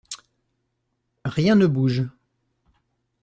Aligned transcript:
Rien 1.25 1.53
ne 1.55 1.67
bouge. 1.67 2.07